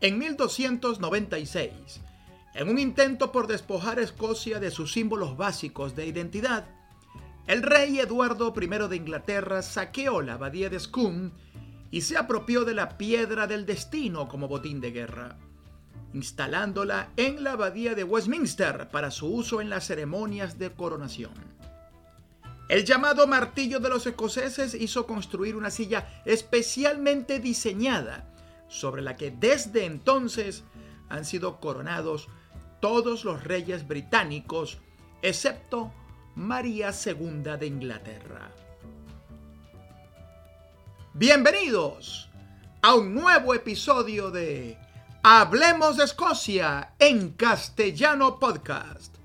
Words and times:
En 0.00 0.16
1296, 0.16 1.72
en 2.54 2.68
un 2.68 2.78
intento 2.78 3.32
por 3.32 3.48
despojar 3.48 3.98
a 3.98 4.02
Escocia 4.02 4.60
de 4.60 4.70
sus 4.70 4.92
símbolos 4.92 5.36
básicos 5.36 5.96
de 5.96 6.06
identidad, 6.06 6.66
el 7.48 7.64
rey 7.64 7.98
Eduardo 7.98 8.54
I 8.56 8.68
de 8.88 8.94
Inglaterra 8.94 9.60
saqueó 9.60 10.22
la 10.22 10.34
abadía 10.34 10.70
de 10.70 10.78
Scone 10.78 11.32
y 11.90 12.02
se 12.02 12.16
apropió 12.16 12.64
de 12.64 12.74
la 12.74 12.96
piedra 12.96 13.48
del 13.48 13.66
destino 13.66 14.28
como 14.28 14.46
botín 14.46 14.80
de 14.80 14.92
guerra, 14.92 15.36
instalándola 16.14 17.10
en 17.16 17.42
la 17.42 17.52
abadía 17.52 17.96
de 17.96 18.04
Westminster 18.04 18.90
para 18.90 19.10
su 19.10 19.26
uso 19.26 19.60
en 19.60 19.68
las 19.68 19.88
ceremonias 19.88 20.60
de 20.60 20.70
coronación. 20.70 21.32
El 22.68 22.84
llamado 22.84 23.26
martillo 23.26 23.80
de 23.80 23.88
los 23.88 24.06
escoceses 24.06 24.74
hizo 24.74 25.08
construir 25.08 25.56
una 25.56 25.70
silla 25.70 26.22
especialmente 26.24 27.40
diseñada 27.40 28.27
sobre 28.68 29.02
la 29.02 29.16
que 29.16 29.30
desde 29.30 29.84
entonces 29.84 30.64
han 31.08 31.24
sido 31.24 31.60
coronados 31.60 32.28
todos 32.80 33.24
los 33.24 33.42
reyes 33.44 33.88
británicos, 33.88 34.78
excepto 35.22 35.92
María 36.34 36.90
II 36.90 37.42
de 37.58 37.66
Inglaterra. 37.66 38.50
Bienvenidos 41.14 42.28
a 42.82 42.94
un 42.94 43.14
nuevo 43.14 43.54
episodio 43.54 44.30
de 44.30 44.78
Hablemos 45.22 45.96
de 45.96 46.04
Escocia 46.04 46.94
en 47.00 47.32
castellano 47.32 48.38
podcast. 48.38 49.16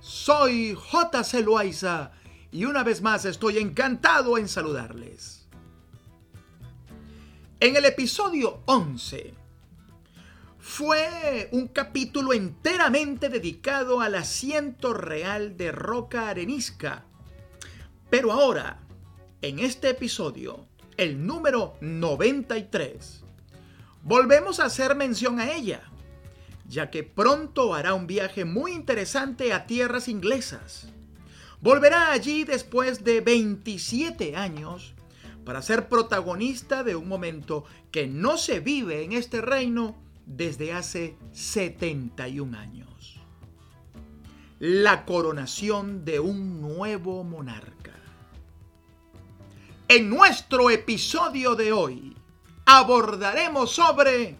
Soy 0.00 0.74
J. 0.74 1.22
Loaiza 1.40 2.12
y 2.50 2.64
una 2.64 2.82
vez 2.82 3.02
más 3.02 3.26
estoy 3.26 3.58
encantado 3.58 4.38
en 4.38 4.48
saludarles. 4.48 5.41
En 7.62 7.76
el 7.76 7.84
episodio 7.84 8.58
11 8.64 9.34
fue 10.58 11.48
un 11.52 11.68
capítulo 11.68 12.32
enteramente 12.32 13.28
dedicado 13.28 14.00
al 14.00 14.16
asiento 14.16 14.92
real 14.92 15.56
de 15.56 15.70
Roca 15.70 16.28
Arenisca. 16.28 17.04
Pero 18.10 18.32
ahora, 18.32 18.80
en 19.42 19.60
este 19.60 19.90
episodio, 19.90 20.66
el 20.96 21.24
número 21.24 21.76
93, 21.80 23.22
volvemos 24.02 24.58
a 24.58 24.64
hacer 24.64 24.96
mención 24.96 25.38
a 25.38 25.52
ella, 25.52 25.82
ya 26.66 26.90
que 26.90 27.04
pronto 27.04 27.74
hará 27.74 27.94
un 27.94 28.08
viaje 28.08 28.44
muy 28.44 28.72
interesante 28.72 29.52
a 29.52 29.68
tierras 29.68 30.08
inglesas. 30.08 30.88
Volverá 31.60 32.10
allí 32.10 32.42
después 32.42 33.04
de 33.04 33.20
27 33.20 34.34
años 34.34 34.94
para 35.44 35.62
ser 35.62 35.88
protagonista 35.88 36.84
de 36.84 36.96
un 36.96 37.08
momento 37.08 37.64
que 37.90 38.06
no 38.06 38.36
se 38.36 38.60
vive 38.60 39.02
en 39.02 39.12
este 39.12 39.40
reino 39.40 39.96
desde 40.26 40.72
hace 40.72 41.16
71 41.32 42.58
años. 42.58 43.20
La 44.58 45.04
coronación 45.04 46.04
de 46.04 46.20
un 46.20 46.60
nuevo 46.60 47.24
monarca. 47.24 47.92
En 49.88 50.08
nuestro 50.08 50.70
episodio 50.70 51.54
de 51.54 51.72
hoy 51.72 52.16
abordaremos 52.64 53.72
sobre 53.72 54.36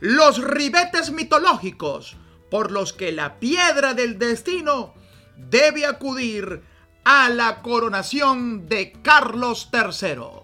los 0.00 0.42
ribetes 0.42 1.12
mitológicos 1.12 2.16
por 2.50 2.72
los 2.72 2.92
que 2.92 3.12
la 3.12 3.38
piedra 3.38 3.94
del 3.94 4.18
destino 4.18 4.94
debe 5.36 5.86
acudir 5.86 6.62
a 7.10 7.30
la 7.30 7.62
coronación 7.62 8.68
de 8.68 8.92
Carlos 8.92 9.70
III. 9.72 10.42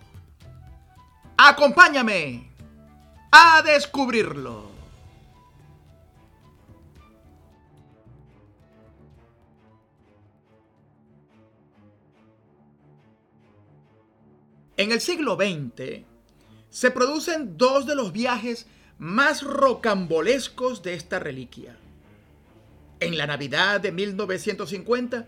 Acompáñame 1.37 2.51
a 3.31 3.61
descubrirlo. 3.61 4.71
En 14.79 14.91
el 14.91 15.03
siglo 15.03 15.37
XX 15.37 16.07
se 16.71 16.91
producen 16.91 17.59
dos 17.59 17.85
de 17.85 17.95
los 17.95 18.11
viajes 18.11 18.67
más 18.97 19.43
rocambolescos 19.43 20.83
de 20.83 20.95
esta 20.95 21.19
reliquia. 21.19 21.77
En 23.01 23.19
la 23.19 23.27
Navidad 23.27 23.83
de 23.83 23.93
1950, 23.93 25.27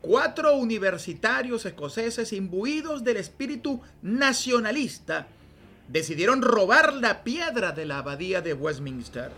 cuatro 0.00 0.54
universitarios 0.54 1.66
escoceses 1.66 2.32
imbuidos 2.32 3.04
del 3.04 3.16
espíritu 3.16 3.80
nacionalista 4.02 5.26
decidieron 5.88 6.42
robar 6.42 6.94
la 6.94 7.24
piedra 7.24 7.72
de 7.72 7.86
la 7.86 7.98
abadía 7.98 8.40
de 8.40 8.52
Westminster. 8.52 9.30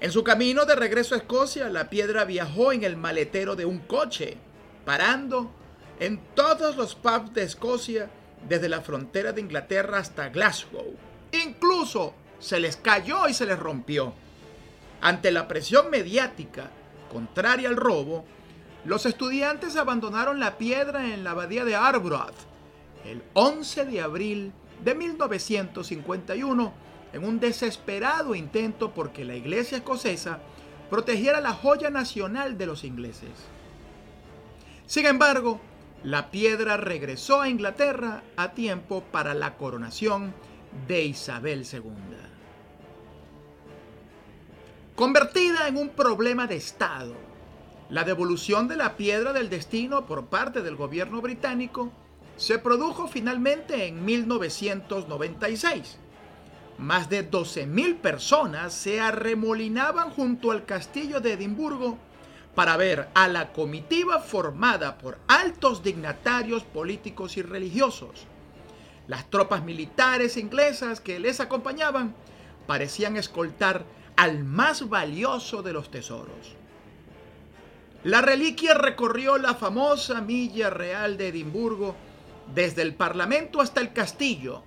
En 0.00 0.10
su 0.10 0.24
camino 0.24 0.64
de 0.64 0.74
regreso 0.74 1.14
a 1.14 1.18
Escocia, 1.18 1.68
la 1.68 1.90
piedra 1.90 2.24
viajó 2.24 2.72
en 2.72 2.84
el 2.84 2.96
maletero 2.96 3.54
de 3.54 3.64
un 3.64 3.78
coche, 3.80 4.36
parando 4.84 5.52
en 6.00 6.20
todos 6.34 6.76
los 6.76 6.94
pubs 6.94 7.34
de 7.34 7.42
Escocia 7.42 8.10
desde 8.48 8.68
la 8.68 8.80
frontera 8.80 9.32
de 9.32 9.40
Inglaterra 9.40 9.98
hasta 9.98 10.28
Glasgow. 10.28 10.96
Incluso 11.44 12.14
se 12.40 12.58
les 12.58 12.76
cayó 12.76 13.28
y 13.28 13.34
se 13.34 13.46
les 13.46 13.58
rompió. 13.58 14.12
Ante 15.00 15.30
la 15.30 15.46
presión 15.46 15.90
mediática 15.90 16.70
contraria 17.10 17.68
al 17.68 17.76
robo, 17.76 18.24
los 18.84 19.06
estudiantes 19.06 19.76
abandonaron 19.76 20.40
la 20.40 20.58
piedra 20.58 21.12
en 21.12 21.24
la 21.24 21.32
abadía 21.32 21.64
de 21.64 21.76
Arbroath 21.76 22.34
el 23.04 23.22
11 23.34 23.84
de 23.86 24.00
abril 24.00 24.52
de 24.84 24.94
1951 24.94 26.72
en 27.12 27.24
un 27.24 27.40
desesperado 27.40 28.34
intento 28.34 28.92
porque 28.92 29.24
la 29.24 29.34
iglesia 29.34 29.78
escocesa 29.78 30.40
protegiera 30.90 31.40
la 31.40 31.52
joya 31.52 31.90
nacional 31.90 32.58
de 32.58 32.66
los 32.66 32.84
ingleses. 32.84 33.30
Sin 34.86 35.06
embargo, 35.06 35.60
la 36.02 36.30
piedra 36.30 36.76
regresó 36.76 37.40
a 37.40 37.48
Inglaterra 37.48 38.22
a 38.36 38.52
tiempo 38.52 39.04
para 39.12 39.34
la 39.34 39.56
coronación 39.56 40.34
de 40.88 41.04
Isabel 41.04 41.66
II. 41.70 41.82
Convertida 44.96 45.68
en 45.68 45.76
un 45.76 45.90
problema 45.90 46.46
de 46.46 46.56
Estado, 46.56 47.14
la 47.92 48.04
devolución 48.04 48.68
de 48.68 48.76
la 48.76 48.96
piedra 48.96 49.34
del 49.34 49.50
destino 49.50 50.06
por 50.06 50.24
parte 50.24 50.62
del 50.62 50.76
gobierno 50.76 51.20
británico 51.20 51.92
se 52.38 52.58
produjo 52.58 53.06
finalmente 53.06 53.86
en 53.86 54.02
1996. 54.02 55.98
Más 56.78 57.10
de 57.10 57.30
12.000 57.30 57.98
personas 57.98 58.72
se 58.72 58.98
arremolinaban 58.98 60.08
junto 60.08 60.52
al 60.52 60.64
castillo 60.64 61.20
de 61.20 61.34
Edimburgo 61.34 61.98
para 62.54 62.78
ver 62.78 63.10
a 63.12 63.28
la 63.28 63.52
comitiva 63.52 64.20
formada 64.20 64.96
por 64.96 65.18
altos 65.28 65.82
dignatarios 65.82 66.64
políticos 66.64 67.36
y 67.36 67.42
religiosos. 67.42 68.24
Las 69.06 69.28
tropas 69.28 69.64
militares 69.64 70.38
inglesas 70.38 71.02
que 71.02 71.20
les 71.20 71.40
acompañaban 71.40 72.14
parecían 72.66 73.18
escoltar 73.18 73.84
al 74.16 74.44
más 74.44 74.88
valioso 74.88 75.62
de 75.62 75.74
los 75.74 75.90
tesoros. 75.90 76.61
La 78.04 78.20
reliquia 78.20 78.74
recorrió 78.74 79.38
la 79.38 79.54
famosa 79.54 80.20
milla 80.20 80.70
real 80.70 81.16
de 81.16 81.28
Edimburgo 81.28 81.94
desde 82.52 82.82
el 82.82 82.94
Parlamento 82.96 83.60
hasta 83.60 83.80
el 83.80 83.92
castillo, 83.92 84.64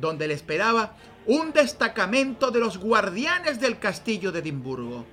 donde 0.00 0.26
le 0.26 0.32
esperaba 0.32 0.94
un 1.26 1.52
destacamento 1.52 2.50
de 2.50 2.60
los 2.60 2.78
guardianes 2.78 3.60
del 3.60 3.78
castillo 3.78 4.32
de 4.32 4.38
Edimburgo. 4.38 5.04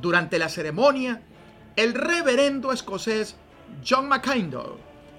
Durante 0.00 0.40
la 0.40 0.48
ceremonia, 0.48 1.22
el 1.76 1.94
reverendo 1.94 2.72
escocés 2.72 3.36
John 3.86 4.08
McKindle 4.08 4.74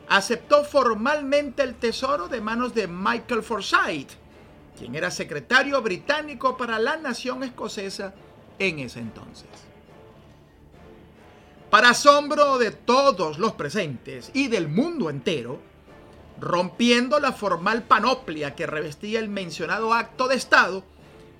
aceptó 0.10 0.66
formalmente 0.66 1.64
el 1.64 1.76
tesoro 1.76 2.28
de 2.28 2.42
manos 2.42 2.76
de 2.76 2.88
Michael 2.90 3.42
Forsyth, 3.42 4.12
quien 4.78 4.96
era 4.96 5.10
secretario 5.10 5.82
británico 5.82 6.58
para 6.58 6.78
la 6.78 6.98
nación 6.98 7.42
escocesa 7.42 8.14
en 8.60 8.80
ese 8.80 9.00
entonces. 9.00 9.73
Para 11.74 11.90
asombro 11.90 12.60
de 12.60 12.70
todos 12.70 13.40
los 13.40 13.54
presentes 13.54 14.30
y 14.36 14.48
del 14.48 14.68
mundo 14.68 15.10
entero, 15.10 15.60
rompiendo 16.40 17.20
la 17.20 17.32
formal 17.32 17.82
panoplia 17.82 18.54
que 18.54 18.68
revestía 18.68 19.20
el 19.20 19.28
mencionado 19.28 19.92
acto 19.92 20.28
de 20.28 20.36
Estado, 20.36 20.84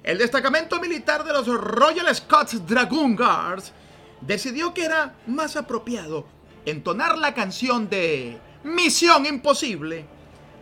el 0.02 0.18
destacamento 0.18 0.80
militar 0.80 1.24
de 1.24 1.34
los 1.34 1.46
Royal 1.46 2.16
Scots 2.16 2.66
Dragoon 2.66 3.16
Guards 3.16 3.74
decidió 4.22 4.74
que 4.74 4.86
era 4.86 5.14
más 5.28 5.56
apropiado 5.56 6.26
entonar 6.66 7.16
la 7.20 7.36
canción 7.36 7.88
de 7.88 8.40
Misión 8.64 9.28
Imposible 9.28 10.08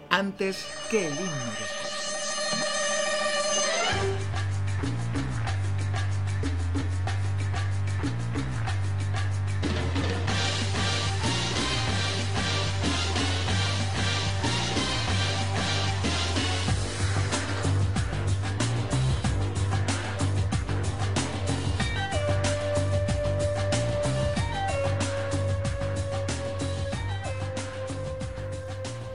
antes 0.10 0.68
que 0.90 1.08
el 1.08 1.14
himno 1.14 1.81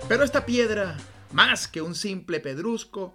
Pero 0.08 0.22
esta 0.22 0.46
piedra, 0.46 0.96
más 1.32 1.66
que 1.66 1.82
un 1.82 1.96
simple 1.96 2.38
pedrusco, 2.38 3.12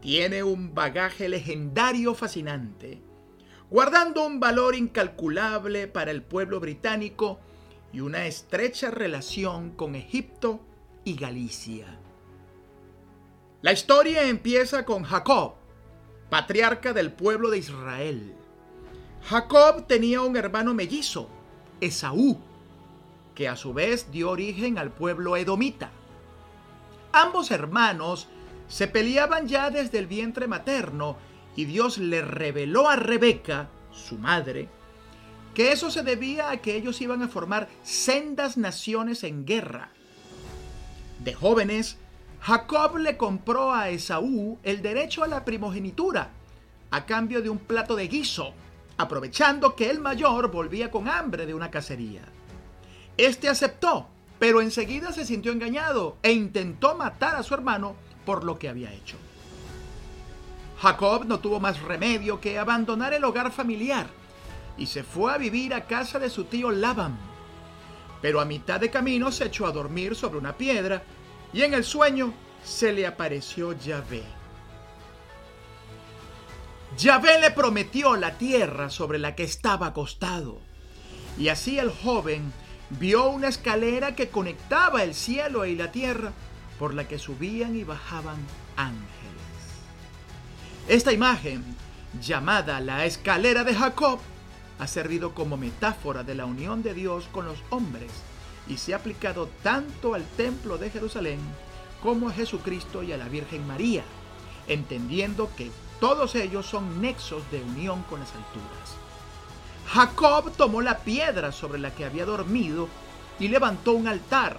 tiene 0.00 0.42
un 0.42 0.74
bagaje 0.74 1.28
legendario 1.28 2.14
fascinante, 2.14 3.02
guardando 3.68 4.24
un 4.26 4.40
valor 4.40 4.74
incalculable 4.74 5.88
para 5.88 6.10
el 6.10 6.22
pueblo 6.22 6.58
británico 6.58 7.38
y 7.92 8.00
una 8.00 8.24
estrecha 8.24 8.90
relación 8.90 9.72
con 9.72 9.94
Egipto 9.94 10.60
y 11.04 11.16
Galicia. 11.16 11.98
La 13.60 13.72
historia 13.72 14.26
empieza 14.26 14.86
con 14.86 15.02
Jacob, 15.02 15.56
patriarca 16.30 16.94
del 16.94 17.12
pueblo 17.12 17.50
de 17.50 17.58
Israel. 17.58 18.34
Jacob 19.24 19.86
tenía 19.86 20.22
un 20.22 20.38
hermano 20.38 20.72
mellizo, 20.72 21.28
Esaú, 21.82 22.40
que 23.34 23.48
a 23.48 23.56
su 23.56 23.74
vez 23.74 24.10
dio 24.10 24.30
origen 24.30 24.78
al 24.78 24.92
pueblo 24.92 25.36
edomita. 25.36 25.92
Ambos 27.12 27.50
hermanos 27.50 28.28
se 28.68 28.88
peleaban 28.88 29.46
ya 29.46 29.70
desde 29.70 29.98
el 29.98 30.06
vientre 30.06 30.46
materno 30.46 31.16
y 31.54 31.66
Dios 31.66 31.98
le 31.98 32.22
reveló 32.22 32.88
a 32.88 32.96
Rebeca, 32.96 33.68
su 33.92 34.16
madre, 34.16 34.68
que 35.54 35.72
eso 35.72 35.90
se 35.90 36.02
debía 36.02 36.50
a 36.50 36.56
que 36.58 36.76
ellos 36.76 37.00
iban 37.02 37.22
a 37.22 37.28
formar 37.28 37.68
sendas 37.82 38.56
naciones 38.56 39.24
en 39.24 39.44
guerra. 39.44 39.90
De 41.18 41.34
jóvenes, 41.34 41.98
Jacob 42.40 42.96
le 42.96 43.16
compró 43.16 43.72
a 43.72 43.90
Esaú 43.90 44.58
el 44.62 44.82
derecho 44.82 45.22
a 45.22 45.28
la 45.28 45.44
primogenitura 45.44 46.30
a 46.90 47.06
cambio 47.06 47.42
de 47.42 47.50
un 47.50 47.58
plato 47.58 47.94
de 47.94 48.08
guiso, 48.08 48.52
aprovechando 48.96 49.76
que 49.76 49.90
el 49.90 50.00
mayor 50.00 50.50
volvía 50.50 50.90
con 50.90 51.08
hambre 51.08 51.46
de 51.46 51.54
una 51.54 51.70
cacería. 51.70 52.22
Este 53.16 53.48
aceptó, 53.48 54.08
pero 54.42 54.60
enseguida 54.60 55.12
se 55.12 55.24
sintió 55.24 55.52
engañado 55.52 56.16
e 56.20 56.32
intentó 56.32 56.96
matar 56.96 57.36
a 57.36 57.44
su 57.44 57.54
hermano 57.54 57.94
por 58.26 58.42
lo 58.42 58.58
que 58.58 58.68
había 58.68 58.92
hecho. 58.92 59.16
Jacob 60.80 61.26
no 61.26 61.38
tuvo 61.38 61.60
más 61.60 61.80
remedio 61.80 62.40
que 62.40 62.58
abandonar 62.58 63.14
el 63.14 63.22
hogar 63.22 63.52
familiar 63.52 64.08
y 64.76 64.86
se 64.86 65.04
fue 65.04 65.32
a 65.32 65.38
vivir 65.38 65.72
a 65.72 65.86
casa 65.86 66.18
de 66.18 66.28
su 66.28 66.42
tío 66.42 66.72
Laban. 66.72 67.16
Pero 68.20 68.40
a 68.40 68.44
mitad 68.44 68.80
de 68.80 68.90
camino 68.90 69.30
se 69.30 69.44
echó 69.44 69.64
a 69.64 69.70
dormir 69.70 70.16
sobre 70.16 70.38
una 70.38 70.56
piedra 70.56 71.04
y 71.52 71.62
en 71.62 71.74
el 71.74 71.84
sueño 71.84 72.34
se 72.64 72.92
le 72.92 73.06
apareció 73.06 73.78
Yahvé. 73.78 74.24
Yahvé 76.98 77.38
le 77.38 77.52
prometió 77.52 78.16
la 78.16 78.36
tierra 78.38 78.90
sobre 78.90 79.20
la 79.20 79.36
que 79.36 79.44
estaba 79.44 79.86
acostado. 79.86 80.58
Y 81.38 81.46
así 81.46 81.78
el 81.78 81.92
joven 81.92 82.52
vio 82.98 83.28
una 83.28 83.48
escalera 83.48 84.14
que 84.14 84.28
conectaba 84.28 85.02
el 85.02 85.14
cielo 85.14 85.64
y 85.64 85.76
la 85.76 85.92
tierra, 85.92 86.32
por 86.78 86.94
la 86.94 87.06
que 87.06 87.18
subían 87.18 87.76
y 87.76 87.84
bajaban 87.84 88.36
ángeles. 88.76 89.02
Esta 90.88 91.12
imagen, 91.12 91.64
llamada 92.20 92.80
la 92.80 93.04
escalera 93.04 93.64
de 93.64 93.74
Jacob, 93.74 94.18
ha 94.78 94.86
servido 94.86 95.34
como 95.34 95.56
metáfora 95.56 96.24
de 96.24 96.34
la 96.34 96.44
unión 96.44 96.82
de 96.82 96.94
Dios 96.94 97.28
con 97.30 97.46
los 97.46 97.58
hombres 97.70 98.10
y 98.66 98.78
se 98.78 98.94
ha 98.94 98.96
aplicado 98.96 99.48
tanto 99.62 100.14
al 100.14 100.24
templo 100.24 100.78
de 100.78 100.90
Jerusalén 100.90 101.38
como 102.02 102.28
a 102.28 102.32
Jesucristo 102.32 103.02
y 103.02 103.12
a 103.12 103.16
la 103.16 103.28
Virgen 103.28 103.66
María, 103.66 104.02
entendiendo 104.66 105.50
que 105.56 105.70
todos 106.00 106.34
ellos 106.34 106.66
son 106.66 107.00
nexos 107.00 107.48
de 107.52 107.62
unión 107.62 108.02
con 108.04 108.18
las 108.18 108.30
alturas. 108.34 109.01
Jacob 109.92 110.50
tomó 110.56 110.80
la 110.80 111.00
piedra 111.00 111.52
sobre 111.52 111.78
la 111.78 111.94
que 111.94 112.06
había 112.06 112.24
dormido 112.24 112.88
y 113.38 113.48
levantó 113.48 113.92
un 113.92 114.08
altar, 114.08 114.56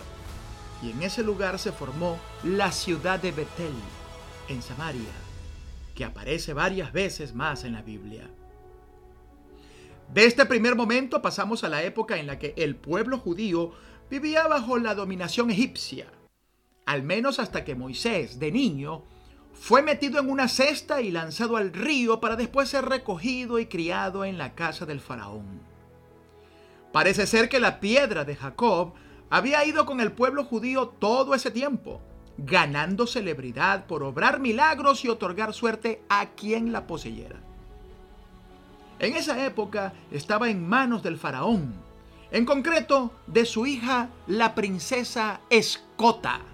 y 0.84 0.92
en 0.92 1.02
ese 1.02 1.24
lugar 1.24 1.58
se 1.58 1.72
formó 1.72 2.20
la 2.44 2.72
ciudad 2.72 3.20
de 3.20 3.32
Betel, 3.32 3.74
en 4.48 4.62
Samaria, 4.62 5.10
que 5.96 6.06
aparece 6.06 6.54
varias 6.54 6.94
veces 6.94 7.34
más 7.34 7.64
en 7.64 7.74
la 7.74 7.82
Biblia. 7.82 8.30
De 10.14 10.26
este 10.26 10.46
primer 10.46 10.76
momento 10.76 11.24
pasamos 11.24 11.64
a 11.64 11.70
la 11.70 11.82
época 11.82 12.18
en 12.18 12.28
la 12.28 12.38
que 12.38 12.54
el 12.56 12.76
pueblo 12.76 13.18
judío 13.18 13.72
vivía 14.12 14.48
bajo 14.48 14.78
la 14.78 14.94
dominación 14.94 15.50
egipcia, 15.50 16.06
al 16.86 17.02
menos 17.02 17.40
hasta 17.40 17.64
que 17.64 17.74
Moisés, 17.74 18.38
de 18.38 18.52
niño, 18.52 19.04
fue 19.54 19.82
metido 19.82 20.20
en 20.20 20.30
una 20.30 20.48
cesta 20.48 21.02
y 21.02 21.12
lanzado 21.12 21.58
al 21.58 21.72
río 21.72 22.20
para 22.20 22.36
después 22.36 22.70
ser 22.70 22.86
recogido 22.86 23.60
y 23.60 23.68
criado 23.68 24.26
en 24.26 24.38
la 24.38 24.56
casa 24.56 24.86
del 24.86 25.00
faraón. 25.00 25.62
Parece 26.92 27.26
ser 27.26 27.50
que 27.50 27.60
la 27.60 27.80
piedra 27.80 28.26
de 28.26 28.36
Jacob 28.36 28.94
había 29.30 29.66
ido 29.66 29.86
con 29.86 30.00
el 30.00 30.12
pueblo 30.12 30.44
judío 30.44 30.90
todo 30.90 31.34
ese 31.34 31.50
tiempo, 31.50 32.02
ganando 32.38 33.08
celebridad 33.08 33.86
por 33.86 34.04
obrar 34.04 34.40
milagros 34.40 35.06
y 35.06 35.10
otorgar 35.10 35.54
suerte 35.54 36.04
a 36.10 36.32
quien 36.32 36.72
la 36.72 36.86
poseyera. 36.86 37.40
En 39.00 39.16
esa 39.16 39.46
época 39.46 39.94
estaba 40.12 40.50
en 40.50 40.68
manos 40.68 41.04
del 41.04 41.18
faraón, 41.18 41.74
en 42.32 42.46
concreto 42.46 43.12
de 43.28 43.46
su 43.46 43.66
hija 43.66 44.10
la 44.28 44.56
princesa 44.56 45.42
Escota 45.50 46.53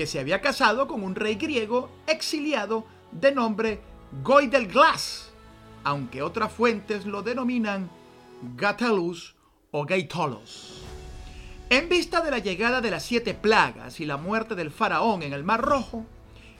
que 0.00 0.06
se 0.06 0.18
había 0.18 0.40
casado 0.40 0.88
con 0.88 1.02
un 1.02 1.14
rey 1.14 1.34
griego 1.34 1.90
exiliado 2.06 2.86
de 3.12 3.32
nombre 3.32 3.82
Glass, 4.22 5.30
aunque 5.84 6.22
otras 6.22 6.50
fuentes 6.50 7.04
lo 7.04 7.20
denominan 7.22 7.90
Gatelus 8.56 9.36
o 9.70 9.84
Gaitolos. 9.84 10.82
En 11.68 11.90
vista 11.90 12.22
de 12.22 12.30
la 12.30 12.38
llegada 12.38 12.80
de 12.80 12.90
las 12.90 13.02
siete 13.02 13.34
plagas 13.34 14.00
y 14.00 14.06
la 14.06 14.16
muerte 14.16 14.54
del 14.54 14.70
faraón 14.70 15.22
en 15.22 15.34
el 15.34 15.44
Mar 15.44 15.60
Rojo, 15.60 16.06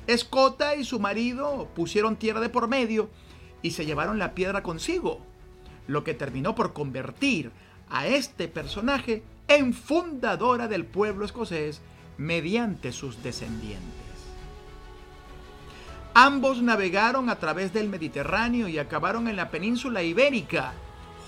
Escota 0.07 0.75
y 0.75 0.85
su 0.85 1.01
marido 1.01 1.67
pusieron 1.75 2.17
tierra 2.17 2.41
de 2.41 2.51
por 2.51 2.69
medio 2.69 3.09
y 3.63 3.71
se 3.71 3.87
llevaron 3.87 4.19
la 4.19 4.35
piedra 4.35 4.63
consigo, 4.63 5.23
lo 5.87 6.05
que 6.05 6.13
terminó 6.13 6.55
por 6.55 6.75
convertir 6.75 7.53
a 7.89 8.07
este 8.07 8.49
personaje 8.49 9.23
en 9.49 9.73
fundadora 9.73 10.69
del 10.69 10.85
pueblo 10.85 11.25
escocés 11.25 11.81
mediante 12.21 12.93
sus 12.93 13.23
descendientes. 13.23 13.81
Ambos 16.13 16.61
navegaron 16.61 17.31
a 17.31 17.37
través 17.37 17.73
del 17.73 17.89
Mediterráneo 17.89 18.69
y 18.69 18.79
acabaron 18.79 19.27
en 19.27 19.37
la 19.37 19.51
península 19.51 20.03
ibérica, 20.03 20.75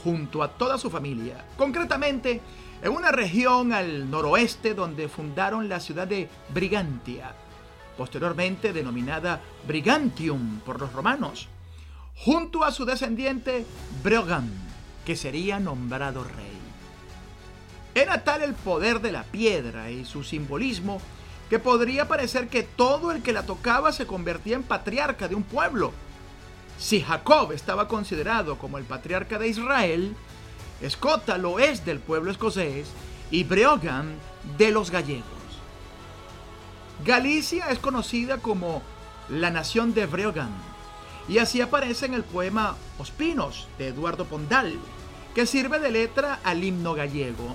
junto 0.05 0.43
a 0.43 0.49
toda 0.49 0.77
su 0.77 0.91
familia, 0.91 1.47
concretamente 1.57 2.43
en 2.83 2.93
una 2.93 3.11
región 3.11 3.73
al 3.73 4.11
noroeste 4.11 4.75
donde 4.75 5.09
fundaron 5.09 5.67
la 5.67 5.81
ciudad 5.81 6.07
de 6.07 6.29
Brigantia, 6.53 7.35
posteriormente 7.97 8.75
denominada 8.75 9.41
Brigantium 9.67 10.61
por 10.61 10.79
los 10.79 10.93
romanos, 10.93 11.49
junto 12.17 12.65
a 12.65 12.71
su 12.71 12.85
descendiente 12.85 13.65
Breogan, 14.03 14.51
que 15.07 15.17
sería 15.17 15.59
nombrado 15.59 16.23
rey. 16.23 16.52
Era 17.95 18.25
tal 18.25 18.43
el 18.43 18.55
poder 18.55 19.01
de 19.01 19.13
la 19.13 19.25
piedra 19.25 19.91
y 19.91 20.05
su 20.05 20.25
simbolismo 20.25 21.01
que 21.51 21.59
podría 21.59 22.09
parecer 22.09 22.49
que 22.49 22.63
todo 22.63 23.13
el 23.13 23.23
que 23.23 23.35
la 23.35 23.45
tocaba 23.45 23.93
se 23.93 24.07
convertía 24.07 24.57
en 24.57 24.63
patriarca 24.63 25.29
de 25.29 25.35
un 25.35 25.43
pueblo. 25.43 25.93
Si 26.79 27.03
Jacob 27.03 27.53
estaba 27.53 27.89
considerado 27.89 28.57
como 28.57 28.79
el 28.79 28.85
patriarca 28.85 29.39
de 29.39 29.49
Israel, 29.49 30.17
Escota 30.81 31.37
lo 31.37 31.59
es 31.59 31.85
del 31.85 32.01
pueblo 32.01 32.31
escocés 32.31 32.89
y 33.31 33.45
Breogan 33.45 34.17
de 34.57 34.71
los 34.71 34.91
gallegos. 34.91 35.27
Galicia 37.05 37.69
es 37.69 37.79
conocida 37.79 38.39
como 38.39 38.83
la 39.29 39.51
nación 39.51 39.93
de 39.93 40.07
Breogan 40.07 40.51
y 41.29 41.39
así 41.39 41.61
aparece 41.61 42.07
en 42.07 42.15
el 42.15 42.25
poema 42.25 42.77
Ospinos 42.99 43.69
de 43.79 43.89
Eduardo 43.89 44.25
Pondal, 44.25 44.75
que 45.35 45.47
sirve 45.47 45.79
de 45.79 45.91
letra 45.91 46.41
al 46.43 46.65
himno 46.65 46.95
gallego 46.95 47.55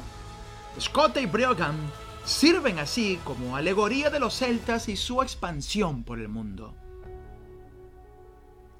Scott 0.79 1.17
y 1.17 1.25
Breogan 1.25 1.75
sirven 2.23 2.77
así 2.77 3.19
como 3.23 3.55
alegoría 3.55 4.11
de 4.11 4.19
los 4.19 4.35
celtas 4.35 4.89
y 4.89 4.95
su 4.95 5.23
expansión 5.23 6.03
por 6.03 6.19
el 6.19 6.29
mundo. 6.29 6.75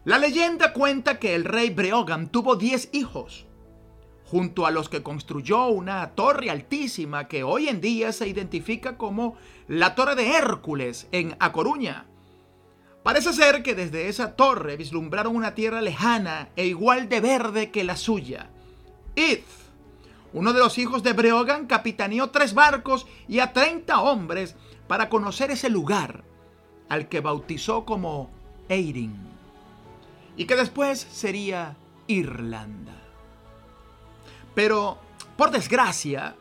La 0.05 0.19
leyenda 0.19 0.73
cuenta 0.73 1.17
que 1.17 1.33
el 1.33 1.43
rey 1.43 1.71
Breogan 1.71 2.29
tuvo 2.29 2.55
10 2.55 2.89
hijos, 2.93 3.47
junto 4.25 4.67
a 4.67 4.71
los 4.71 4.89
que 4.89 5.01
construyó 5.01 5.67
una 5.67 6.11
torre 6.11 6.51
altísima 6.51 7.27
que 7.27 7.43
hoy 7.43 7.67
en 7.67 7.81
día 7.81 8.11
se 8.11 8.27
identifica 8.27 8.97
como 8.97 9.35
la 9.67 9.95
Torre 9.95 10.15
de 10.15 10.35
Hércules 10.35 11.07
en 11.11 11.35
A 11.39 11.51
Coruña. 11.51 12.05
Parece 13.03 13.33
ser 13.33 13.63
que 13.63 13.73
desde 13.73 14.07
esa 14.07 14.35
torre 14.35 14.77
vislumbraron 14.77 15.35
una 15.35 15.55
tierra 15.55 15.81
lejana 15.81 16.49
e 16.55 16.67
igual 16.67 17.09
de 17.09 17.21
verde 17.21 17.71
que 17.71 17.83
la 17.83 17.95
suya. 17.95 18.49
Id 19.15 19.39
uno 20.33 20.53
de 20.53 20.59
los 20.59 20.77
hijos 20.77 21.03
de 21.03 21.13
Breogan 21.13 21.67
capitaneó 21.67 22.29
tres 22.29 22.53
barcos 22.53 23.07
y 23.27 23.39
a 23.39 23.53
30 23.53 24.01
hombres 24.01 24.55
para 24.87 25.09
conocer 25.09 25.51
ese 25.51 25.69
lugar, 25.69 26.23
al 26.89 27.07
que 27.07 27.21
bautizó 27.21 27.85
como 27.85 28.29
Eirin, 28.69 29.15
y 30.35 30.45
que 30.45 30.55
después 30.55 30.99
sería 30.99 31.77
Irlanda. 32.07 32.95
Pero, 34.53 34.97
por 35.37 35.51
desgracia, 35.51 36.35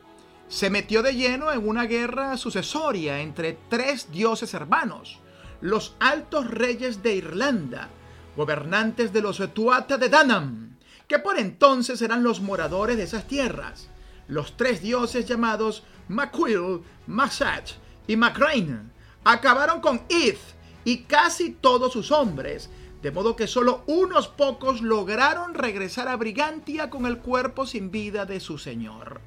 se 0.49 0.71
metió 0.71 1.03
de 1.03 1.15
lleno 1.15 1.53
en 1.53 1.67
una 1.69 1.85
guerra 1.85 2.37
sucesoria 2.37 3.21
entre 3.21 3.59
tres 3.69 4.11
dioses 4.13 4.55
hermanos, 4.55 5.19
los 5.61 5.97
altos 5.99 6.51
reyes 6.51 7.03
de 7.03 7.15
Irlanda, 7.15 7.89
gobernantes 8.37 9.13
de 9.13 9.23
los 9.23 9.43
Tuatha 9.53 9.99
de 9.99 10.09
Danam, 10.09 10.66
que 11.09 11.19
por 11.19 11.39
entonces 11.39 12.03
eran 12.03 12.23
los 12.23 12.41
moradores 12.41 12.97
de 12.97 13.05
esas 13.05 13.27
tierras, 13.27 13.89
los 14.29 14.57
tres 14.57 14.83
dioses 14.83 15.27
llamados 15.27 15.85
Macuil, 16.09 16.83
Masach 17.07 17.73
y 18.07 18.17
Macrain, 18.17 18.91
acabaron 19.25 19.81
con 19.81 20.03
Ith 20.09 20.39
y 20.85 20.99
casi 20.99 21.51
todos 21.51 21.93
sus 21.93 22.13
hombres, 22.13 22.71
de 23.03 23.11
modo 23.11 23.37
que 23.37 23.47
solo 23.47 23.83
unos 23.87 24.29
pocos 24.29 24.83
lograron 24.83 25.55
regresar 25.55 26.09
a 26.09 26.17
Brigantia 26.17 26.91
con 26.91 27.07
el 27.07 27.19
cuerpo 27.19 27.67
sin 27.67 27.91
vida 27.91 28.25
de 28.25 28.41
su 28.41 28.59
señor. 28.59 29.21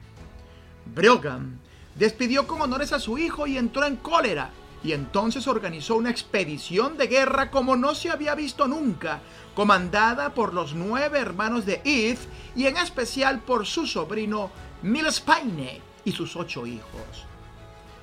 Briogan 0.85 1.59
despidió 1.95 2.47
con 2.47 2.61
honores 2.61 2.93
a 2.93 2.99
su 2.99 3.17
hijo 3.17 3.45
y 3.45 3.57
entró 3.57 3.85
en 3.85 3.97
cólera, 3.97 4.51
y 4.83 4.93
entonces 4.93 5.47
organizó 5.47 5.95
una 5.95 6.09
expedición 6.09 6.97
de 6.97 7.07
guerra 7.07 7.51
como 7.51 7.75
no 7.75 7.95
se 7.95 8.09
había 8.09 8.35
visto 8.35 8.67
nunca, 8.67 9.21
comandada 9.53 10.33
por 10.33 10.53
los 10.53 10.73
nueve 10.73 11.19
hermanos 11.19 11.65
de 11.65 11.81
Ith 11.83 12.19
y 12.55 12.67
en 12.67 12.77
especial 12.77 13.39
por 13.39 13.65
su 13.65 13.85
sobrino 13.85 14.51
Milspaine 14.81 15.81
y 16.05 16.11
sus 16.11 16.35
ocho 16.35 16.65
hijos. 16.65 17.25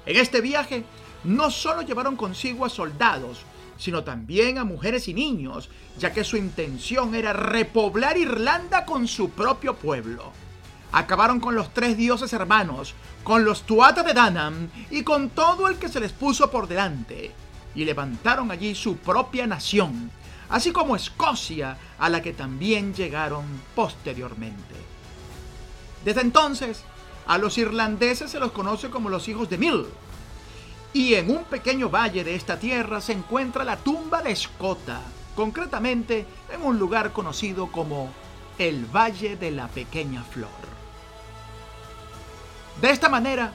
En 0.04 0.16
este 0.16 0.40
viaje 0.40 0.84
no 1.24 1.50
solo 1.50 1.82
llevaron 1.82 2.16
consigo 2.16 2.64
a 2.64 2.68
soldados, 2.68 3.40
sino 3.78 4.04
también 4.04 4.58
a 4.58 4.64
mujeres 4.64 5.08
y 5.08 5.14
niños, 5.14 5.68
ya 5.98 6.12
que 6.12 6.24
su 6.24 6.36
intención 6.36 7.14
era 7.14 7.32
repoblar 7.32 8.16
Irlanda 8.16 8.84
con 8.84 9.08
su 9.08 9.30
propio 9.30 9.74
pueblo. 9.74 10.32
Acabaron 10.92 11.40
con 11.40 11.54
los 11.54 11.74
tres 11.74 11.96
dioses 11.96 12.32
hermanos, 12.32 12.94
con 13.26 13.44
los 13.44 13.62
Tuatha 13.62 14.04
de 14.04 14.14
Danam 14.14 14.68
y 14.88 15.02
con 15.02 15.30
todo 15.30 15.66
el 15.66 15.78
que 15.78 15.88
se 15.88 15.98
les 15.98 16.12
puso 16.12 16.48
por 16.48 16.68
delante, 16.68 17.32
y 17.74 17.84
levantaron 17.84 18.52
allí 18.52 18.72
su 18.76 18.98
propia 18.98 19.48
nación, 19.48 20.12
así 20.48 20.70
como 20.70 20.94
Escocia, 20.94 21.76
a 21.98 22.08
la 22.08 22.22
que 22.22 22.32
también 22.34 22.94
llegaron 22.94 23.44
posteriormente. 23.74 24.76
Desde 26.04 26.20
entonces, 26.20 26.84
a 27.26 27.36
los 27.36 27.58
irlandeses 27.58 28.30
se 28.30 28.38
los 28.38 28.52
conoce 28.52 28.90
como 28.90 29.10
los 29.10 29.26
hijos 29.26 29.50
de 29.50 29.58
Mill, 29.58 29.86
y 30.92 31.14
en 31.14 31.28
un 31.28 31.42
pequeño 31.42 31.90
valle 31.90 32.22
de 32.22 32.36
esta 32.36 32.60
tierra 32.60 33.00
se 33.00 33.12
encuentra 33.12 33.64
la 33.64 33.76
tumba 33.76 34.22
de 34.22 34.30
Escota, 34.30 35.00
concretamente 35.34 36.24
en 36.54 36.62
un 36.62 36.78
lugar 36.78 37.10
conocido 37.12 37.72
como 37.72 38.08
el 38.56 38.86
Valle 38.86 39.34
de 39.34 39.50
la 39.50 39.66
Pequeña 39.66 40.22
Flor. 40.22 40.75
De 42.80 42.90
esta 42.90 43.08
manera, 43.08 43.52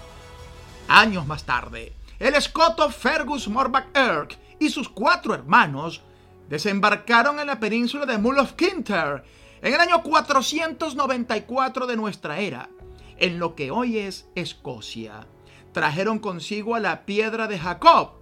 años 0.88 1.28
más 1.28 1.44
tarde, 1.44 1.94
el 2.18 2.34
escoto 2.34 2.90
Fergus 2.90 3.48
Morbach 3.48 3.96
Erk 3.96 4.36
y 4.60 4.70
sus 4.70 4.90
cuatro 4.90 5.36
hermanos 5.36 6.01
desembarcaron 6.50 7.40
en 7.40 7.46
la 7.46 7.60
península 7.60 8.08
de 8.08 8.18
Mull 8.18 8.40
of 8.40 8.54
Kinter 8.54 9.24
en 9.62 9.75
el 9.75 9.80
año 9.80 10.01
494 10.01 11.86
de 11.86 11.96
nuestra 11.96 12.40
era, 12.40 12.70
en 13.18 13.38
lo 13.38 13.54
que 13.54 13.70
hoy 13.70 14.00
es 14.00 14.28
Escocia. 14.34 15.28
Trajeron 15.72 16.18
consigo 16.18 16.74
a 16.74 16.80
la 16.80 17.06
piedra 17.06 17.48
de 17.48 17.60
Jacob, 17.60 18.13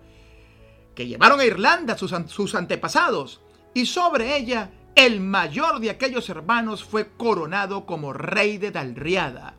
que 0.95 1.07
llevaron 1.07 1.39
a 1.39 1.45
Irlanda 1.45 1.97
sus 1.97 2.55
antepasados, 2.55 3.39
y 3.73 3.85
sobre 3.85 4.35
ella 4.35 4.71
el 4.95 5.21
mayor 5.21 5.79
de 5.79 5.91
aquellos 5.91 6.27
hermanos 6.27 6.83
fue 6.83 7.15
coronado 7.15 7.85
como 7.85 8.11
rey 8.11 8.57
de 8.57 8.71
Dalriada, 8.71 9.55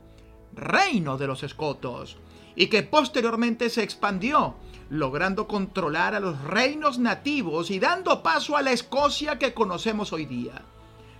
reino 0.54 1.16
de 1.16 1.26
los 1.26 1.42
escotos, 1.42 2.16
y 2.56 2.66
que 2.66 2.82
posteriormente 2.82 3.70
se 3.70 3.82
expandió, 3.82 4.54
logrando 4.90 5.46
controlar 5.46 6.14
a 6.14 6.20
los 6.20 6.40
reinos 6.42 6.98
nativos 6.98 7.70
y 7.70 7.78
dando 7.78 8.22
paso 8.22 8.56
a 8.56 8.62
la 8.62 8.72
Escocia 8.72 9.38
que 9.38 9.54
conocemos 9.54 10.12
hoy 10.12 10.26
día, 10.26 10.62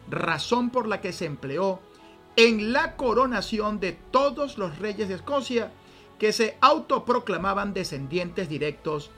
razón 0.08 0.70
por 0.70 0.88
la 0.88 1.00
que 1.00 1.12
se 1.12 1.26
empleó 1.26 1.80
en 2.36 2.72
la 2.72 2.96
coronación 2.96 3.80
de 3.80 3.92
todos 3.92 4.58
los 4.58 4.78
reyes 4.78 5.08
de 5.08 5.14
Escocia 5.14 5.72
que 6.18 6.32
se 6.32 6.58
autoproclamaban 6.60 7.72
descendientes 7.72 8.48
directos 8.48 9.10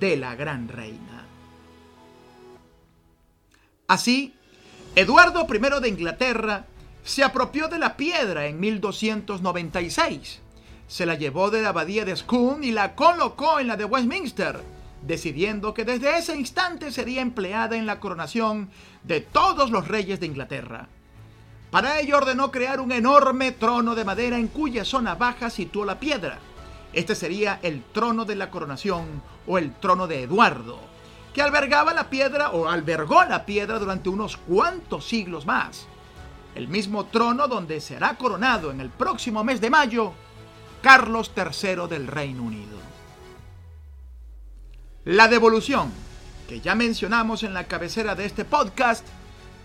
de 0.00 0.16
la 0.16 0.34
gran 0.34 0.68
reina. 0.68 1.26
Así, 3.86 4.34
Eduardo 4.96 5.46
I 5.48 5.80
de 5.80 5.88
Inglaterra 5.88 6.66
se 7.08 7.24
apropió 7.24 7.68
de 7.68 7.78
la 7.78 7.96
piedra 7.96 8.48
en 8.48 8.60
1296, 8.60 10.40
se 10.86 11.06
la 11.06 11.14
llevó 11.14 11.50
de 11.50 11.62
la 11.62 11.70
abadía 11.70 12.04
de 12.04 12.14
Scone 12.14 12.66
y 12.66 12.70
la 12.70 12.94
colocó 12.94 13.58
en 13.58 13.66
la 13.66 13.78
de 13.78 13.86
Westminster, 13.86 14.60
decidiendo 15.00 15.72
que 15.72 15.86
desde 15.86 16.18
ese 16.18 16.36
instante 16.36 16.92
sería 16.92 17.22
empleada 17.22 17.78
en 17.78 17.86
la 17.86 17.98
coronación 17.98 18.68
de 19.04 19.22
todos 19.22 19.70
los 19.70 19.88
reyes 19.88 20.20
de 20.20 20.26
Inglaterra. 20.26 20.88
Para 21.70 21.98
ello 21.98 22.18
ordenó 22.18 22.50
crear 22.50 22.78
un 22.78 22.92
enorme 22.92 23.52
trono 23.52 23.94
de 23.94 24.04
madera 24.04 24.36
en 24.36 24.48
cuya 24.48 24.84
zona 24.84 25.14
baja 25.14 25.48
situó 25.48 25.86
la 25.86 25.98
piedra. 25.98 26.38
Este 26.92 27.14
sería 27.14 27.58
el 27.62 27.84
trono 27.84 28.26
de 28.26 28.36
la 28.36 28.50
coronación 28.50 29.22
o 29.46 29.56
el 29.56 29.72
trono 29.76 30.08
de 30.08 30.24
Eduardo, 30.24 30.78
que 31.32 31.40
albergaba 31.40 31.94
la 31.94 32.10
piedra 32.10 32.50
o 32.50 32.68
albergó 32.68 33.24
la 33.24 33.46
piedra 33.46 33.78
durante 33.78 34.10
unos 34.10 34.36
cuantos 34.36 35.08
siglos 35.08 35.46
más. 35.46 35.88
El 36.54 36.68
mismo 36.68 37.06
trono 37.06 37.48
donde 37.48 37.80
será 37.80 38.14
coronado 38.14 38.70
en 38.70 38.80
el 38.80 38.90
próximo 38.90 39.44
mes 39.44 39.60
de 39.60 39.70
mayo 39.70 40.12
Carlos 40.82 41.32
III 41.36 41.88
del 41.88 42.06
Reino 42.06 42.42
Unido. 42.42 42.78
La 45.04 45.28
devolución, 45.28 45.92
que 46.48 46.60
ya 46.60 46.74
mencionamos 46.74 47.42
en 47.42 47.54
la 47.54 47.64
cabecera 47.64 48.14
de 48.14 48.26
este 48.26 48.44
podcast, 48.44 49.06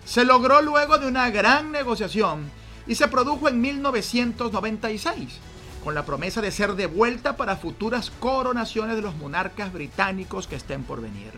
se 0.06 0.26
logró 0.26 0.62
luego 0.62 0.98
de 0.98 1.08
una 1.08 1.30
gran 1.30 1.72
negociación 1.72 2.50
y 2.88 2.96
se 2.96 3.08
produjo 3.08 3.48
en 3.48 3.62
1996, 3.62 5.40
con 5.84 5.96
la 5.96 6.06
promesa 6.06 6.42
de 6.42 6.52
ser 6.52 6.76
devuelta 6.76 7.38
para 7.38 7.58
futuras 7.58 8.12
coronaciones 8.20 8.96
de 8.96 9.02
los 9.02 9.16
monarcas 9.16 9.72
británicos 9.72 10.48
que 10.48 10.56
estén 10.56 10.84
por 10.84 11.02
venir. 11.02 11.32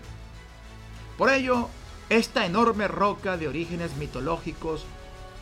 Por 1.18 1.32
ello, 1.32 1.70
esta 2.10 2.46
enorme 2.46 2.88
roca 2.88 3.38
de 3.38 3.48
orígenes 3.48 3.96
mitológicos 3.98 4.86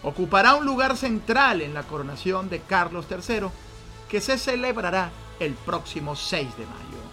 ocupará 0.04 0.56
un 0.56 0.66
lugar 0.66 0.98
central 0.98 1.62
en 1.62 1.74
la 1.74 1.84
coronación 1.84 2.50
de 2.50 2.60
Carlos 2.62 3.06
III, 3.10 3.48
que 4.10 4.22
se 4.22 4.38
celebrará 4.38 5.12
el 5.40 5.54
próximo 5.54 6.16
6 6.16 6.58
de 6.58 6.66
mayo. 6.66 7.04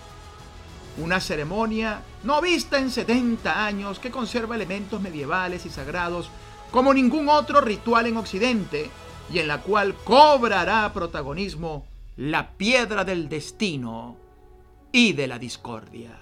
Una 0.99 1.20
ceremonia 1.20 2.02
no 2.25 2.40
vista 2.40 2.78
en 2.78 2.90
70 2.90 3.64
años 3.64 3.99
que 3.99 4.11
conserva 4.11 4.56
elementos 4.56 5.00
medievales 5.00 5.64
y 5.64 5.70
sagrados 5.70 6.30
como 6.70 6.92
ningún 6.92 7.28
otro 7.28 7.61
ritual 7.61 8.06
en 8.06 8.16
Occidente 8.16 8.90
y 9.32 9.38
en 9.38 9.49
la 9.49 9.62
cual 9.62 9.94
cobrará 9.94 10.92
protagonismo 10.92 11.87
la 12.16 12.50
piedra 12.50 13.04
del 13.04 13.28
destino 13.28 14.16
y 14.92 15.12
de 15.12 15.28
la 15.28 15.38
discordia. 15.38 16.18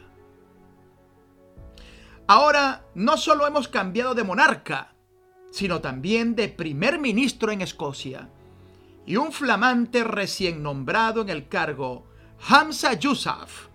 Ahora 2.27 2.85
no 2.95 3.17
solo 3.17 3.47
hemos 3.47 3.69
cambiado 3.69 4.15
de 4.15 4.23
monarca, 4.23 4.93
sino 5.51 5.81
también 5.81 6.35
de 6.35 6.49
primer 6.49 6.99
ministro 6.99 7.51
en 7.53 7.61
Escocia, 7.61 8.29
y 9.07 9.17
un 9.17 9.33
flamante 9.33 10.05
recién 10.05 10.63
nombrado 10.63 11.23
en 11.23 11.31
el 11.31 11.49
cargo, 11.49 12.05
Hamza 12.47 12.93
Yusuf, 12.93 13.69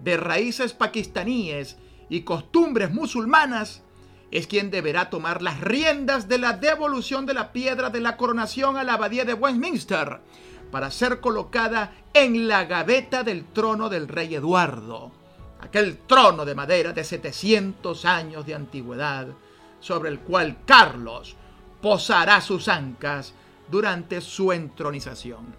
de 0.00 0.16
raíces 0.16 0.72
pakistaníes 0.72 1.76
y 2.08 2.22
costumbres 2.22 2.90
musulmanas, 2.90 3.82
es 4.30 4.46
quien 4.46 4.70
deberá 4.70 5.10
tomar 5.10 5.42
las 5.42 5.60
riendas 5.60 6.28
de 6.28 6.38
la 6.38 6.54
devolución 6.54 7.26
de 7.26 7.34
la 7.34 7.52
piedra 7.52 7.90
de 7.90 8.00
la 8.00 8.16
coronación 8.16 8.76
a 8.76 8.84
la 8.84 8.94
abadía 8.94 9.24
de 9.24 9.34
Westminster 9.34 10.20
para 10.70 10.90
ser 10.90 11.20
colocada 11.20 11.92
en 12.12 12.46
la 12.46 12.64
gaveta 12.64 13.22
del 13.22 13.44
trono 13.44 13.88
del 13.88 14.08
rey 14.08 14.34
Eduardo, 14.34 15.12
aquel 15.60 15.98
trono 15.98 16.44
de 16.44 16.54
madera 16.54 16.92
de 16.92 17.04
700 17.04 18.04
años 18.04 18.44
de 18.44 18.54
antigüedad 18.54 19.28
sobre 19.80 20.10
el 20.10 20.20
cual 20.20 20.58
Carlos 20.66 21.36
posará 21.80 22.40
sus 22.40 22.68
ancas 22.68 23.32
durante 23.70 24.20
su 24.20 24.52
entronización. 24.52 25.54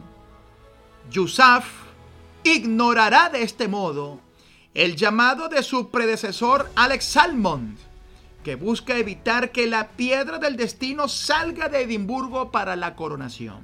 Yusuf 1.09 1.65
ignorará 2.43 3.29
de 3.29 3.43
este 3.43 3.67
modo 3.67 4.19
el 4.73 4.95
llamado 4.95 5.49
de 5.49 5.63
su 5.63 5.89
predecesor 5.89 6.69
Alex 6.75 7.05
Salmond, 7.05 7.77
que 8.43 8.55
busca 8.55 8.97
evitar 8.97 9.51
que 9.51 9.67
la 9.67 9.89
piedra 9.89 10.37
del 10.37 10.55
destino 10.55 11.07
salga 11.07 11.69
de 11.69 11.81
Edimburgo 11.81 12.51
para 12.51 12.75
la 12.75 12.95
coronación. 12.95 13.61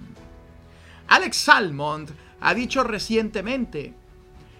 Alex 1.08 1.38
Salmond 1.38 2.12
ha 2.42 2.54
dicho 2.54 2.84
recientemente, 2.84 3.94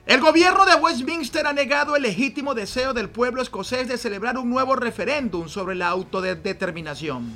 el 0.06 0.22
gobierno 0.22 0.66
de 0.66 0.76
Westminster 0.76 1.48
ha 1.48 1.54
negado 1.54 1.96
el 1.96 2.04
legítimo 2.04 2.54
deseo 2.54 2.94
del 2.94 3.10
pueblo 3.10 3.42
escocés 3.42 3.88
de 3.88 3.98
celebrar 3.98 4.38
un 4.38 4.50
nuevo 4.50 4.76
referéndum 4.76 5.48
sobre 5.48 5.76
la 5.76 5.88
autodeterminación. 5.88 7.32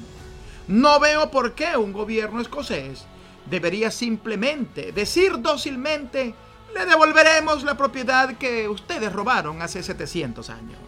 No 0.68 1.00
veo 1.00 1.32
por 1.32 1.56
qué 1.56 1.76
un 1.78 1.94
gobierno 1.94 2.42
escocés 2.42 3.06
debería 3.50 3.90
simplemente 3.92 4.92
decir 4.92 5.42
dócilmente, 5.42 6.36
le 6.74 6.86
devolveremos 6.86 7.64
la 7.64 7.76
propiedad 7.76 8.38
que 8.38 8.70
ustedes 8.70 9.12
robaron 9.12 9.62
hace 9.62 9.82
700 9.82 10.50
años. 10.52 10.80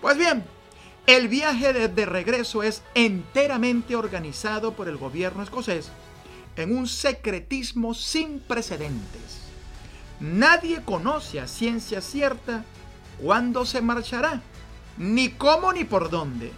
Pues 0.00 0.16
bien, 0.16 0.44
el 1.06 1.28
viaje 1.28 1.72
de, 1.88 2.06
regreso 2.06 2.62
es 2.62 2.82
enteramente 2.94 3.96
organizado 3.96 4.72
por 4.72 4.88
el 4.88 4.96
gobierno 4.96 5.42
escocés 5.42 5.90
en 6.56 6.76
un 6.76 6.86
secretismo 6.86 7.94
sin 7.94 8.38
precedentes. 8.38 9.43
Nadie 10.20 10.82
conoce 10.84 11.40
a 11.40 11.48
ciencia 11.48 12.00
cierta 12.00 12.64
cuándo 13.20 13.66
se 13.66 13.80
marchará, 13.80 14.42
ni 14.96 15.30
cómo 15.30 15.72
ni 15.72 15.84
por 15.84 16.10
dónde, 16.10 16.52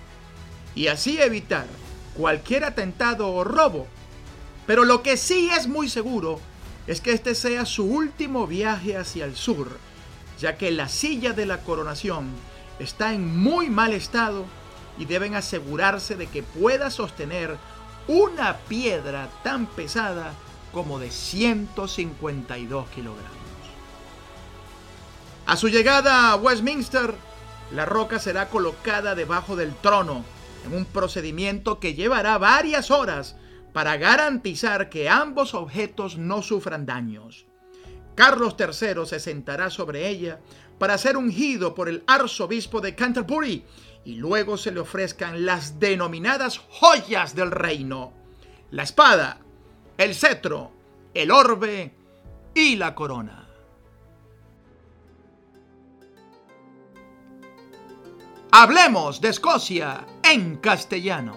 y 0.75 0.89
así 0.89 1.21
evitar 1.21 1.67
cualquier 2.15 2.65
atentado 2.65 3.33
o 3.33 3.45
robo. 3.45 3.87
Pero 4.67 4.85
lo 4.85 5.03
que 5.03 5.17
sí 5.17 5.51
es 5.57 5.69
muy 5.69 5.89
seguro 5.89 6.41
es 6.87 7.01
que 7.01 7.13
este 7.13 7.35
sea 7.35 7.65
su 7.65 7.85
último 7.85 8.47
viaje 8.47 8.97
hacia 8.97 9.25
el 9.25 9.37
sur, 9.37 9.79
ya 10.39 10.57
que 10.57 10.71
la 10.71 10.89
silla 10.89 11.33
de 11.33 11.47
la 11.47 11.63
coronación 11.63 12.29
está 12.79 13.15
en 13.15 13.39
muy 13.39 13.71
mal 13.71 13.93
estado 13.93 14.45
y 14.99 15.07
deben 15.07 15.35
asegurarse 15.35 16.17
de 16.17 16.27
que 16.27 16.43
pueda 16.43 16.91
sostener 16.91 17.57
una 18.07 18.59
piedra 18.69 19.29
tan 19.43 19.67
pesada 19.67 20.33
como 20.73 20.99
de 20.99 21.11
152 21.11 22.89
kilogramos. 22.91 23.46
A 25.47 25.57
su 25.57 25.69
llegada 25.69 26.33
a 26.33 26.37
Westminster, 26.37 27.15
la 27.73 27.87
roca 27.87 28.19
será 28.19 28.49
colocada 28.49 29.15
debajo 29.15 29.55
del 29.55 29.77
trono 29.77 30.25
en 30.67 30.75
un 30.75 30.85
procedimiento 30.85 31.79
que 31.79 31.95
llevará 31.95 32.37
varias 32.37 32.91
horas 32.91 33.37
para 33.73 33.97
garantizar 33.97 34.89
que 34.89 35.09
ambos 35.09 35.55
objetos 35.55 36.19
no 36.19 36.43
sufran 36.43 36.85
daños. 36.85 37.47
Carlos 38.17 38.57
III 38.59 39.07
se 39.07 39.21
sentará 39.21 39.71
sobre 39.71 40.09
ella 40.09 40.41
para 40.81 40.99
ser 40.99 41.17
ungido 41.17 41.77
por 41.77 41.89
el 41.89 42.03
arzobispo 42.09 42.81
de 42.81 42.97
Canterbury 42.97 43.65
y 44.05 44.17
luego 44.17 44.57
se 44.57 44.73
le 44.73 44.81
ofrezcan 44.81 45.47
las 45.47 45.79
denominadas 45.79 46.59
joyas 46.59 47.37
del 47.37 47.53
reino, 47.53 48.13
la 48.73 48.83
espada, 48.83 49.39
el 49.97 50.13
cetro, 50.17 50.73
el 51.15 51.31
orbe 51.31 51.95
y 52.53 52.75
la 52.75 52.97
corona. 52.97 53.46
Hablemos 58.59 59.21
de 59.21 59.29
Escocia 59.29 60.07
en 60.23 60.57
castellano. 60.57 61.35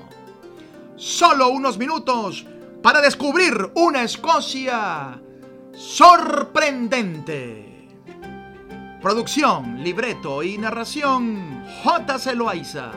Solo 0.95 1.49
unos 1.49 1.77
minutos 1.77 2.45
para 2.81 3.01
descubrir 3.01 3.73
una 3.75 4.03
Escocia 4.03 5.19
sorprendente. 5.73 7.89
Producción, 9.01 9.83
libreto 9.83 10.43
y 10.43 10.57
narración 10.57 11.61
J. 11.83 12.35
Loaiza. 12.35 12.93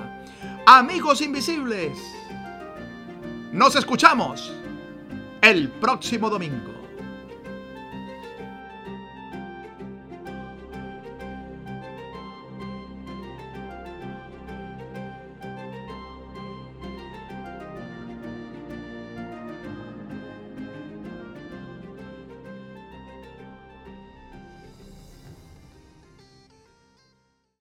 Amigos 0.66 1.20
invisibles. 1.20 1.98
Nos 3.50 3.74
escuchamos 3.74 4.52
el 5.40 5.68
próximo 5.68 6.30
domingo. 6.30 6.71